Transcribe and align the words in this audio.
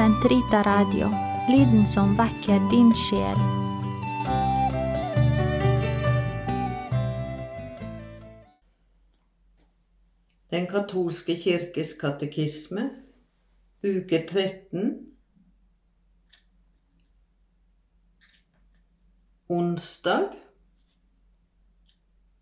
Sentrita 0.00 0.62
Radio, 0.62 1.10
lyden 1.52 1.88
som 1.88 2.14
vekker 2.16 2.62
din 2.70 2.88
sjel. 2.96 3.36
Den 10.48 10.64
katolske 10.72 11.36
kirkes 11.36 11.92
katekisme, 12.00 12.86
uke 13.84 14.22
13, 14.24 14.96
onsdag, 19.52 20.32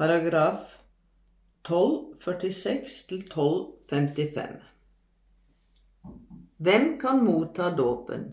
paragraf 0.00 0.78
1246 1.68 3.08
til 3.12 3.26
1255. 3.28 4.72
Hvem 6.62 6.98
kan 6.98 7.24
motta 7.24 7.70
dåpen? 7.74 8.28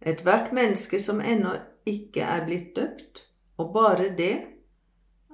Ethvert 0.00 0.52
menneske 0.56 1.00
som 1.02 1.18
ennå 1.20 1.50
ikke 1.84 2.24
er 2.24 2.46
blitt 2.46 2.70
døpt, 2.76 3.20
og 3.60 3.72
bare 3.74 4.06
det, 4.16 4.34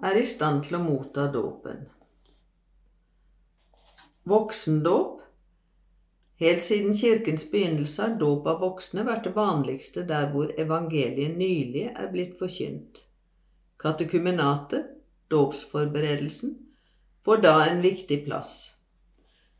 er 0.03 0.19
i 0.19 0.25
stand 0.27 0.65
til 0.66 0.79
å 0.79 0.83
motta 0.83 1.29
dåpen. 1.30 1.84
Voksendåp 4.27 5.20
Helt 6.41 6.65
siden 6.65 6.95
kirkens 6.97 7.45
begynnelse 7.53 8.03
har 8.03 8.19
dåp 8.25 8.47
av 8.48 8.62
voksne 8.65 9.05
vært 9.05 9.27
det 9.28 9.34
vanligste 9.37 10.06
der 10.09 10.31
hvor 10.33 10.51
evangeliet 10.59 11.37
nylig 11.37 11.87
er 11.92 12.11
blitt 12.11 12.39
forkynt. 12.41 13.05
Katekumenatet, 13.78 14.89
dåpsforberedelsen, 15.31 16.56
får 17.23 17.42
da 17.45 17.56
en 17.69 17.84
viktig 17.84 18.25
plass. 18.25 18.80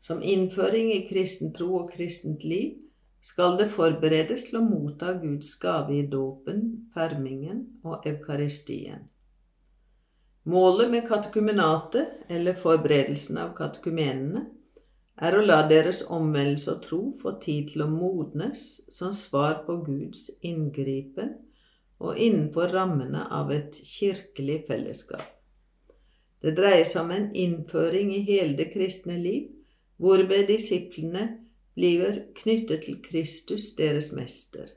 Som 0.01 0.23
innføring 0.25 0.89
i 0.95 1.03
kristen 1.07 1.53
tro 1.53 1.75
og 1.83 1.91
kristent 1.93 2.43
liv 2.43 2.79
skal 3.21 3.59
det 3.59 3.67
forberedes 3.69 4.47
til 4.47 4.57
å 4.57 4.65
motta 4.65 5.13
Guds 5.21 5.53
gave 5.61 5.93
i 5.99 6.07
dåpen, 6.09 6.89
fermingen 6.95 7.67
og 7.85 8.07
eukaristien. 8.09 9.05
Målet 10.49 10.89
med 10.89 11.05
katekumenatet, 11.05 12.25
eller 12.33 12.57
forberedelsen 12.57 13.37
av 13.37 13.53
katekumenene, 13.59 14.47
er 15.21 15.37
å 15.37 15.43
la 15.45 15.59
deres 15.69 16.01
omvendelse 16.09 16.71
og 16.73 16.81
tro 16.81 17.01
få 17.21 17.35
tid 17.43 17.69
til 17.69 17.85
å 17.85 17.91
modnes 17.91 18.63
som 18.89 19.13
svar 19.13 19.61
på 19.67 19.77
Guds 19.85 20.31
inngripen 20.41 21.35
og 22.01 22.17
innenfor 22.17 22.73
rammene 22.73 23.27
av 23.29 23.53
et 23.53 23.77
kirkelig 23.85 24.63
fellesskap. 24.65 25.27
Det 26.41 26.55
dreier 26.57 26.87
seg 26.89 27.03
om 27.03 27.11
en 27.13 27.27
innføring 27.37 28.09
i 28.15 28.23
hele 28.25 28.57
det 28.57 28.71
kristne 28.73 29.19
liv, 29.21 29.51
hvorved 30.01 30.47
disiplene 30.49 31.27
blir 31.77 32.23
knyttet 32.41 32.87
til 32.87 32.97
Kristus, 33.05 33.71
deres 33.77 34.11
mester. 34.17 34.71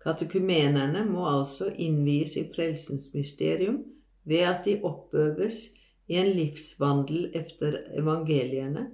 Katekumenerne 0.00 1.02
må 1.08 1.26
altså 1.28 1.72
innvies 1.74 2.36
i 2.38 2.46
frelsens 2.54 3.10
mysterium 3.14 3.82
ved 4.24 4.46
at 4.46 4.62
de 4.64 4.78
oppøves 4.86 5.66
i 6.08 6.16
en 6.16 6.30
livsvandel 6.38 7.28
efter 7.34 7.82
evangeliene 7.98 8.86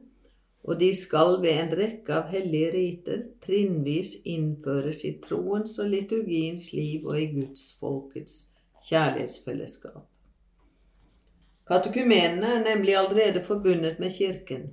og 0.65 0.81
de 0.81 0.89
skal 0.97 1.39
ved 1.43 1.59
en 1.61 1.75
rekke 1.77 2.15
av 2.17 2.31
hellige 2.33 2.71
riter 2.73 3.25
trinnvis 3.45 4.15
innføres 4.35 5.03
i 5.05 5.13
troens 5.25 5.77
og 5.83 5.91
liturgiens 5.93 6.71
liv 6.73 7.05
og 7.05 7.21
i 7.21 7.27
gudsfolkets 7.35 8.37
kjærlighetsfellesskap. 8.89 10.07
Katekumenene 11.69 12.49
er 12.57 12.65
nemlig 12.65 12.97
allerede 12.97 13.45
forbundet 13.45 14.01
med 14.01 14.17
Kirken. 14.17 14.65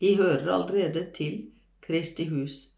De 0.00 0.16
hører 0.16 0.48
allerede 0.52 1.06
til 1.14 1.50
Kristi 1.82 2.26
hus, 2.28 2.68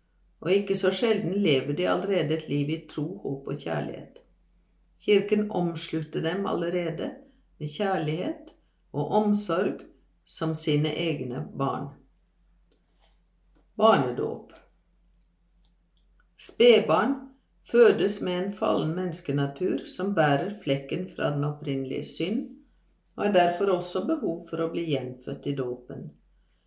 og 0.41 0.53
ikke 0.53 0.77
så 0.77 0.91
sjelden 0.93 1.35
lever 1.41 1.73
de 1.77 1.89
allerede 1.89 2.37
et 2.37 2.49
liv 2.49 2.71
i 2.71 2.79
tro, 2.91 3.07
håp 3.23 3.49
og 3.49 3.59
kjærlighet. 3.61 4.21
Kirken 5.01 5.51
omslutter 5.51 6.23
dem 6.25 6.47
allerede 6.47 7.11
med 7.59 7.69
kjærlighet 7.69 8.55
og 8.93 9.11
omsorg 9.11 9.85
som 10.25 10.55
sine 10.55 10.93
egne 10.97 11.47
barn. 11.59 11.89
Barnedåp 13.77 14.53
Spedbarn 16.39 17.15
fødes 17.71 18.21
med 18.21 18.39
en 18.39 18.53
fallen 18.57 18.95
menneskenatur 18.97 19.85
som 19.89 20.15
bærer 20.15 20.55
flekken 20.63 21.09
fra 21.09 21.31
den 21.35 21.45
opprinnelige 21.45 22.05
synd, 22.05 22.43
og 23.17 23.25
har 23.25 23.33
derfor 23.33 23.73
også 23.77 24.05
behov 24.07 24.45
for 24.49 24.61
å 24.61 24.69
bli 24.73 24.85
gjenfødt 24.91 25.47
i 25.47 25.55
dåpen, 25.57 26.11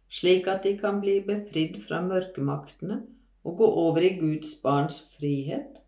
slik 0.09 0.47
at 0.47 0.63
de 0.63 0.75
kan 0.79 1.01
bli 1.01 1.19
befridd 1.25 1.79
fra 1.83 1.99
mørkemaktene 2.03 3.01
og 3.47 3.57
gå 3.61 3.67
over 3.87 4.03
i 4.03 4.13
Guds 4.19 4.55
barns 4.63 5.01
frihet, 5.15 5.81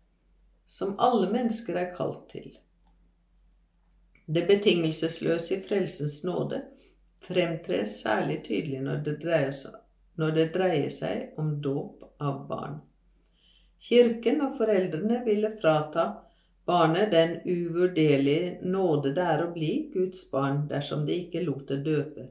som 0.66 0.96
alle 0.98 1.30
mennesker 1.32 1.76
er 1.76 1.92
kalt 1.94 2.28
til. 2.30 2.52
Det 4.30 4.46
betingelsesløse 4.46 5.56
i 5.56 5.62
frelsens 5.64 6.20
nåde 6.24 6.62
fremtres 7.26 7.96
særlig 8.04 8.40
tydelig 8.44 8.80
når 8.84 9.02
det, 9.06 9.16
seg, 9.56 9.74
når 10.16 10.36
det 10.36 10.46
dreier 10.54 10.92
seg 10.94 11.40
om 11.40 11.56
dåp 11.60 12.04
av 12.22 12.44
barn. 12.48 12.78
Kirken 13.80 14.42
og 14.44 14.58
foreldrene 14.60 15.22
ville 15.26 15.54
frata 15.60 16.06
barnet 16.68 17.10
den 17.12 17.38
uvurderlige 17.48 18.58
nåde 18.62 19.14
det 19.16 19.24
er 19.34 19.42
å 19.44 19.52
bli 19.54 19.72
Guds 19.92 20.22
barn 20.30 20.66
dersom 20.70 21.06
de 21.08 21.16
ikke 21.24 21.42
lot 21.46 21.66
det 21.72 21.80
døpe 21.88 22.28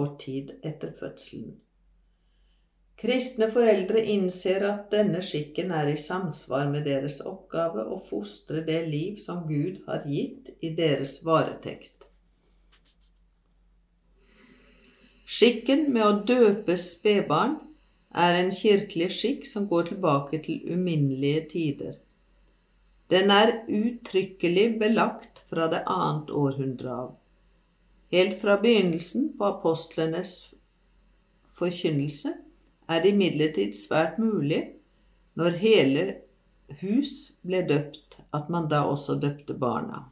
kort 0.00 0.20
tid 0.24 0.56
etter 0.64 0.96
fødselen. 0.96 1.58
Kristne 3.00 3.46
foreldre 3.52 4.02
innser 4.12 4.64
at 4.68 4.90
denne 4.92 5.22
skikken 5.24 5.70
er 5.72 5.88
i 5.88 5.96
samsvar 5.96 6.66
med 6.72 6.84
deres 6.88 7.20
oppgave 7.24 7.86
å 7.88 7.96
fostre 8.08 8.60
det 8.66 8.82
liv 8.92 9.16
som 9.22 9.46
Gud 9.48 9.78
har 9.86 10.04
gitt 10.04 10.50
i 10.60 10.74
deres 10.76 11.14
varetekt. 11.24 12.04
Skikken 15.24 15.86
med 15.94 16.04
å 16.04 16.18
døpe 16.28 16.76
spedbarn 16.80 17.56
er 18.26 18.36
en 18.42 18.52
kirkelig 18.52 19.08
skikk 19.16 19.48
som 19.48 19.68
går 19.70 19.92
tilbake 19.94 20.42
til 20.44 20.60
uminnelige 20.74 21.46
tider. 21.54 21.96
Den 23.10 23.32
er 23.32 23.54
uttrykkelig 23.64 24.66
belagt 24.82 25.40
fra 25.48 25.70
det 25.72 25.86
annet 25.88 26.34
århundre 26.34 26.98
av. 27.04 27.19
Helt 28.10 28.40
fra 28.40 28.56
begynnelsen 28.58 29.28
på 29.38 29.44
apostlenes 29.44 30.54
forkynnelse 31.54 32.32
er 32.90 33.02
det 33.02 33.12
imidlertid 33.14 33.76
svært 33.76 34.18
mulig, 34.18 34.64
når 35.38 35.58
hele 35.60 36.06
hus 36.80 37.12
ble 37.46 37.62
døpt, 37.68 38.18
at 38.34 38.50
man 38.50 38.66
da 38.72 38.82
også 38.90 39.14
døpte 39.22 39.54
barna. 39.54 40.08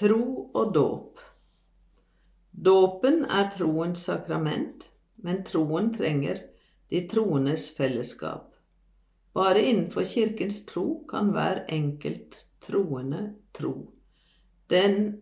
Tro 0.00 0.22
og 0.56 0.72
dåp 0.74 1.20
Dåpen 2.50 3.22
er 3.24 3.52
troens 3.56 4.06
sakrament, 4.08 4.88
men 5.20 5.44
troen 5.44 5.92
trenger 5.94 6.40
de 6.90 7.04
troendes 7.08 7.68
fellesskap. 7.76 8.48
Bare 9.36 9.62
innenfor 9.62 10.08
Kirkens 10.08 10.64
tro 10.68 11.04
kan 11.08 11.30
hver 11.36 11.66
enkelt 11.68 12.46
troende 12.64 13.34
tro. 13.56 13.74
Den 14.70 15.20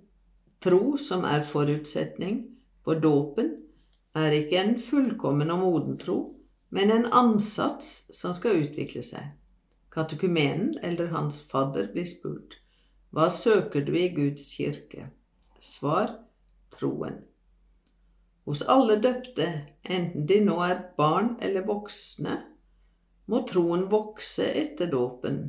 tro 0.60 0.96
som 1.00 1.24
er 1.24 1.46
forutsetning 1.48 2.42
for 2.84 3.00
dåpen, 3.00 3.54
er 4.16 4.34
ikke 4.34 4.58
en 4.60 4.74
fullkommen 4.82 5.50
og 5.54 5.62
moden 5.62 5.98
tro, 6.00 6.18
men 6.74 6.90
en 6.92 7.06
ansats 7.16 8.08
som 8.14 8.34
skal 8.36 8.64
utvikle 8.64 9.02
seg. 9.06 9.30
Katekumenen 9.94 10.74
eller 10.84 11.08
hans 11.14 11.40
fadder 11.48 11.88
blir 11.92 12.08
spurt, 12.08 12.58
Hva 13.10 13.30
søker 13.32 13.86
du 13.86 13.94
i 13.96 14.10
Guds 14.12 14.50
kirke? 14.52 15.06
Svar 15.64 16.10
troen. 16.76 17.22
Hos 18.44 18.60
alle 18.68 18.98
døpte, 19.00 19.46
enten 19.88 20.26
de 20.28 20.42
nå 20.44 20.58
er 20.64 20.82
barn 20.96 21.38
eller 21.40 21.64
voksne, 21.64 22.36
må 23.28 23.42
troen 23.48 23.86
vokse 23.88 24.44
etter 24.60 24.92
dåpen. 24.92 25.40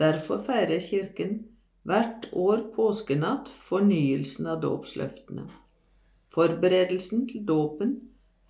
Derfor 0.00 0.40
feirer 0.44 0.80
Kirken 0.80 1.51
hvert 1.88 2.28
år 2.32 2.68
påskenatt 2.76 3.50
fornyelsen 3.66 4.46
av 4.52 4.60
dåpsløftene. 4.62 5.48
Forberedelsen 6.32 7.26
til 7.28 7.44
dåpen 7.48 7.96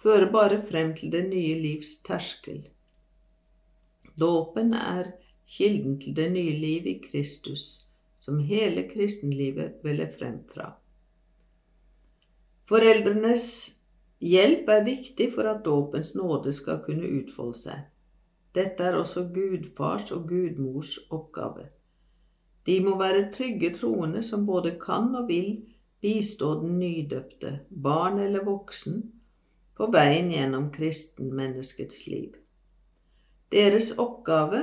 fører 0.02 0.29
bare 0.34 0.61
frem 0.67 0.93
til 0.99 1.12
det 1.14 1.25
nye 1.31 1.56
livs 1.62 1.96
terskel. 2.06 2.61
Dåpen 4.20 4.75
er 4.76 5.14
kilden 5.49 5.99
til 6.00 6.17
det 6.17 6.29
nye 6.34 6.55
liv 6.61 6.87
i 6.87 6.99
Kristus, 7.02 7.87
som 8.20 8.38
hele 8.38 8.84
kristenlivet 8.90 9.81
veller 9.84 10.11
frem 10.12 10.43
fra. 10.52 10.75
Foreldrenes 12.69 13.46
hjelp 14.23 14.69
er 14.70 14.84
viktig 14.87 15.32
for 15.34 15.49
at 15.50 15.64
dåpens 15.64 16.14
nåde 16.14 16.52
skal 16.55 16.84
kunne 16.84 17.08
utfolde 17.19 17.58
seg. 17.58 17.81
Dette 18.55 18.84
er 18.84 18.99
også 19.00 19.25
gudfars 19.34 20.12
og 20.14 20.29
gudmors 20.29 20.99
oppgave. 21.11 21.70
De 22.67 22.79
må 22.85 22.97
være 22.99 23.31
trygge 23.35 23.73
troende 23.75 24.23
som 24.23 24.47
både 24.47 24.76
kan 24.82 25.11
og 25.19 25.29
vil 25.29 25.62
bistå 26.03 26.55
den 26.61 26.79
nydøpte, 26.79 27.61
barn 27.70 28.19
eller 28.23 28.44
voksen, 28.47 29.03
på 29.76 29.88
veien 29.94 30.31
gjennom 30.31 30.69
kristenmenneskets 30.75 32.06
liv. 32.06 32.37
Deres 33.53 33.93
oppgave 33.99 34.61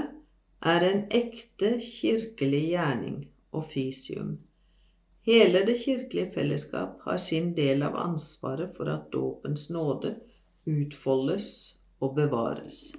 er 0.62 0.86
en 0.86 1.01
ekte 1.16 1.75
kirkelig 1.84 2.62
gjerning, 2.72 3.19
officium. 3.51 4.38
Hele 5.28 5.66
det 5.68 5.78
kirkelige 5.84 6.31
fellesskap 6.34 7.04
har 7.06 7.18
sin 7.18 7.52
del 7.57 7.84
av 7.84 7.98
ansvaret 8.00 8.75
for 8.78 8.92
at 8.92 9.12
dåpens 9.13 9.68
nåde 9.69 10.16
utfoldes 10.69 11.50
og 12.00 12.16
bevares. 12.16 12.94